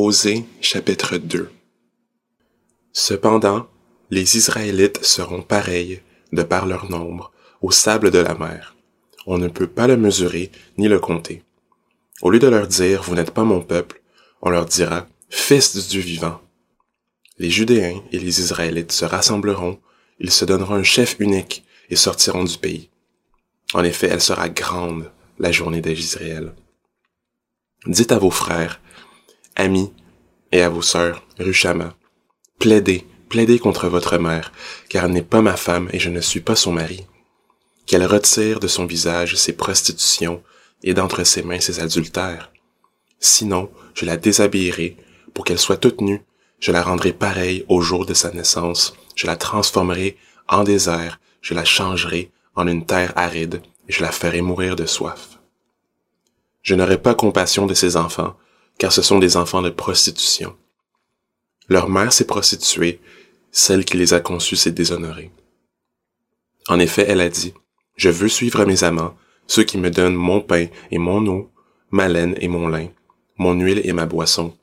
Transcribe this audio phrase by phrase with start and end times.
[0.00, 1.50] Osée chapitre 2
[2.92, 3.66] Cependant,
[4.10, 7.32] les Israélites seront pareils, de par leur nombre,
[7.62, 8.76] au sable de la mer.
[9.26, 11.42] On ne peut pas le mesurer ni le compter.
[12.22, 14.00] Au lieu de leur dire, vous n'êtes pas mon peuple,
[14.40, 16.40] on leur dira, fils du Dieu vivant.
[17.38, 19.80] Les Judéens et les Israélites se rassembleront,
[20.20, 22.88] ils se donneront un chef unique et sortiront du pays.
[23.74, 25.10] En effet, elle sera grande,
[25.40, 26.54] la journée d'Israël.
[27.86, 28.80] Dites à vos frères,
[29.58, 29.92] amis,
[30.52, 31.94] et à vos sœurs, Ruchama,
[32.58, 34.52] plaidez, plaidez contre votre mère,
[34.88, 37.06] car elle n'est pas ma femme et je ne suis pas son mari.
[37.86, 40.42] Qu'elle retire de son visage ses prostitutions
[40.82, 42.50] et d'entre ses mains ses adultères.
[43.18, 44.96] Sinon, je la déshabillerai
[45.34, 46.22] pour qu'elle soit toute nue,
[46.60, 50.16] je la rendrai pareille au jour de sa naissance, je la transformerai
[50.48, 54.86] en désert, je la changerai en une terre aride, et je la ferai mourir de
[54.86, 55.38] soif.
[56.62, 58.36] Je n'aurai pas compassion de ses enfants,
[58.78, 60.56] car ce sont des enfants de prostitution.
[61.68, 63.00] Leur mère s'est prostituée,
[63.50, 65.30] celle qui les a conçus s'est déshonorée.
[66.68, 67.52] En effet, elle a dit,
[67.96, 71.50] Je veux suivre mes amants, ceux qui me donnent mon pain et mon eau,
[71.90, 72.88] ma laine et mon lin,
[73.36, 74.56] mon huile et ma boisson.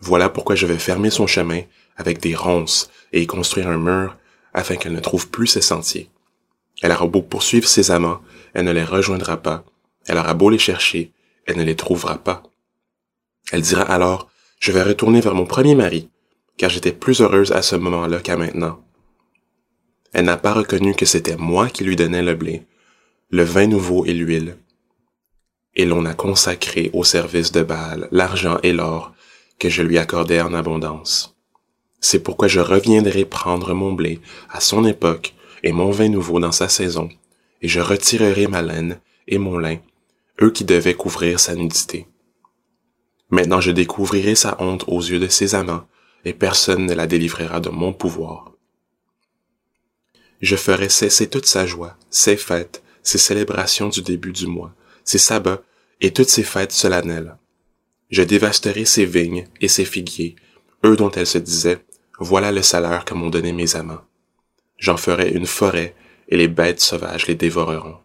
[0.00, 1.62] Voilà pourquoi je vais fermer son chemin
[1.96, 4.16] avec des ronces et y construire un mur
[4.52, 6.10] afin qu'elle ne trouve plus ses sentiers.
[6.82, 8.20] Elle aura beau poursuivre ses amants,
[8.52, 9.64] elle ne les rejoindra pas.
[10.06, 11.12] Elle aura beau les chercher,
[11.46, 12.42] elle ne les trouvera pas.
[13.52, 16.08] Elle dira alors, je vais retourner vers mon premier mari,
[16.56, 18.82] car j'étais plus heureuse à ce moment-là qu'à maintenant.
[20.12, 22.62] Elle n'a pas reconnu que c'était moi qui lui donnais le blé,
[23.30, 24.56] le vin nouveau et l'huile.
[25.74, 29.12] Et l'on a consacré au service de Baal l'argent et l'or
[29.58, 31.36] que je lui accordais en abondance.
[32.00, 36.52] C'est pourquoi je reviendrai prendre mon blé à son époque et mon vin nouveau dans
[36.52, 37.08] sa saison,
[37.62, 39.78] et je retirerai ma laine et mon lin,
[40.42, 42.06] eux qui devaient couvrir sa nudité.
[43.30, 45.86] Maintenant je découvrirai sa honte aux yeux de ses amants,
[46.24, 48.52] et personne ne la délivrera de mon pouvoir.
[50.40, 55.18] Je ferai cesser toute sa joie, ses fêtes, ses célébrations du début du mois, ses
[55.18, 55.62] sabbats
[56.00, 57.36] et toutes ses fêtes solennelles.
[58.10, 60.36] Je dévasterai ses vignes et ses figuiers,
[60.84, 61.84] eux dont elle se disait,
[62.18, 64.04] voilà le salaire que m'ont donné mes amants.
[64.78, 65.94] J'en ferai une forêt
[66.28, 68.03] et les bêtes sauvages les dévoreront.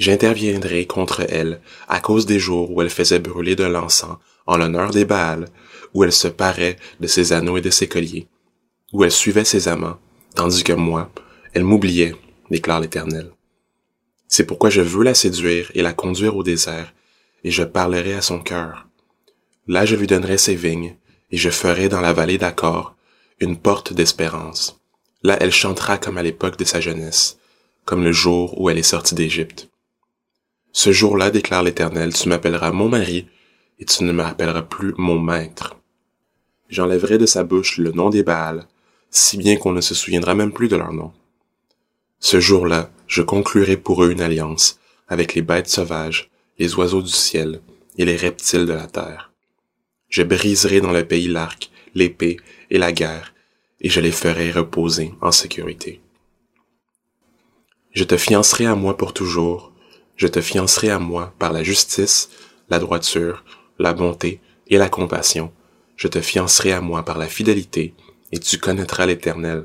[0.00, 4.16] J'interviendrai contre elle à cause des jours où elle faisait brûler de l'encens
[4.46, 5.46] en l'honneur des Baals,
[5.92, 8.26] où elle se parait de ses anneaux et de ses colliers,
[8.94, 9.98] où elle suivait ses amants,
[10.34, 11.12] tandis que moi,
[11.52, 12.14] elle m'oubliait,
[12.50, 13.30] déclare l'Éternel.
[14.26, 16.94] C'est pourquoi je veux la séduire et la conduire au désert,
[17.44, 18.88] et je parlerai à son cœur.
[19.68, 20.96] Là je lui donnerai ses vignes,
[21.30, 22.96] et je ferai dans la vallée d'accord
[23.38, 24.80] une porte d'espérance.
[25.22, 27.38] Là elle chantera comme à l'époque de sa jeunesse,
[27.84, 29.69] comme le jour où elle est sortie d'Égypte.
[30.72, 33.26] Ce jour-là, déclare l'Éternel, tu m'appelleras mon mari,
[33.78, 35.76] et tu ne m'appelleras plus mon maître.
[36.68, 38.66] J'enlèverai de sa bouche le nom des Baals,
[39.10, 41.12] si bien qu'on ne se souviendra même plus de leur nom.
[42.20, 44.78] Ce jour-là, je conclurai pour eux une alliance
[45.08, 47.60] avec les bêtes sauvages, les oiseaux du ciel
[47.96, 49.32] et les reptiles de la terre.
[50.08, 52.36] Je briserai dans le pays l'arc, l'épée
[52.70, 53.34] et la guerre,
[53.80, 56.00] et je les ferai reposer en sécurité.
[57.92, 59.72] Je te fiancerai à moi pour toujours,
[60.20, 62.28] je te fiancerai à moi par la justice,
[62.68, 63.42] la droiture,
[63.78, 65.50] la bonté et la compassion,
[65.96, 67.94] je te fiancerai à moi par la fidélité,
[68.30, 69.64] et tu connaîtras l'Éternel.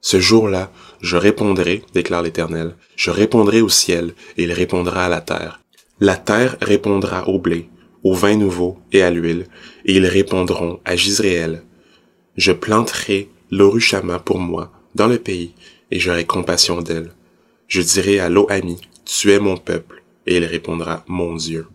[0.00, 0.70] Ce jour-là,
[1.00, 5.60] je répondrai, déclare l'Éternel, je répondrai au ciel, et il répondra à la terre.
[5.98, 7.68] La terre répondra au blé,
[8.04, 9.46] au vin nouveau et à l'huile,
[9.84, 11.64] et ils répondront à Gisréel,
[12.36, 15.52] je planterai l'Oruchama pour moi dans le pays,
[15.90, 17.12] et j'aurai compassion d'elle.
[17.66, 18.78] Je dirai à l'Ohami,
[19.18, 21.66] tu es mon peuple, et il répondra, mon Dieu.